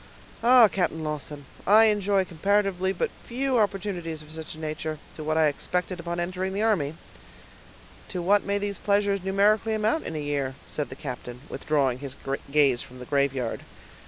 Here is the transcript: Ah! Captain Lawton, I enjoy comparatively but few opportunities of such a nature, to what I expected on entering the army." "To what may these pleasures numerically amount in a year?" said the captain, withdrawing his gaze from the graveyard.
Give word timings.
Ah! 0.43 0.67
Captain 0.67 1.03
Lawton, 1.03 1.45
I 1.67 1.83
enjoy 1.85 2.25
comparatively 2.25 2.91
but 2.91 3.11
few 3.27 3.59
opportunities 3.59 4.23
of 4.23 4.31
such 4.31 4.55
a 4.55 4.57
nature, 4.57 4.97
to 5.15 5.23
what 5.23 5.37
I 5.37 5.45
expected 5.45 6.01
on 6.07 6.19
entering 6.19 6.53
the 6.53 6.63
army." 6.63 6.95
"To 8.09 8.19
what 8.23 8.43
may 8.43 8.57
these 8.57 8.79
pleasures 8.79 9.23
numerically 9.23 9.75
amount 9.75 10.07
in 10.07 10.15
a 10.15 10.17
year?" 10.17 10.55
said 10.65 10.89
the 10.89 10.95
captain, 10.95 11.41
withdrawing 11.49 11.99
his 11.99 12.15
gaze 12.49 12.81
from 12.81 12.97
the 12.97 13.05
graveyard. 13.05 13.61